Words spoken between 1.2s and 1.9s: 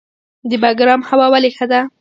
ولې ښه ده؟